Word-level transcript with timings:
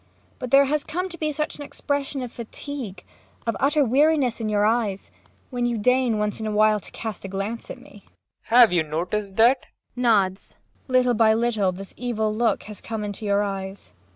But 0.39 0.49
there 0.49 0.65
has 0.65 0.83
come 0.83 1.09
to 1.09 1.17
be 1.19 1.31
such 1.31 1.57
an 1.57 1.61
expression 1.63 2.23
of 2.23 2.31
fatigue, 2.31 3.03
of 3.45 3.55
utter 3.59 3.85
weariness, 3.85 4.41
in 4.41 4.49
your 4.49 4.65
eyes 4.65 5.11
when 5.51 5.67
you 5.67 5.77
deign, 5.77 6.17
once 6.17 6.39
in 6.39 6.47
a 6.47 6.51
while, 6.51 6.79
to 6.79 6.89
cast 6.89 7.23
a 7.23 7.27
glance 7.27 7.69
at 7.69 7.77
me. 7.79 8.01
PROFESSOR 8.01 8.09
RUBEK. 8.09 8.49
Have 8.49 8.73
you 8.73 8.81
noticed 8.81 9.35
that? 9.35 9.59
MAIA. 9.95 10.01
[Nods.] 10.01 10.55
Little 10.87 11.13
by 11.13 11.35
little 11.35 11.71
this 11.71 11.93
evil 11.97 12.33
look 12.33 12.63
has 12.63 12.81
come 12.81 13.03
into 13.03 13.27
your 13.27 13.43
eyes. 13.43 13.91